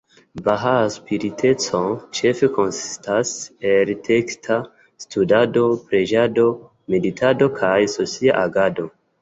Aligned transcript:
Bahaa 0.45 0.85
spiriteco 0.93 1.81
ĉefe 2.19 2.49
konsistas 2.55 3.35
el 3.73 3.93
teksta 4.09 4.59
studado, 5.05 5.67
preĝado, 5.93 6.47
meditado, 6.95 7.53
kaj 7.61 7.77
socia 7.99 8.41
agado. 8.49 8.91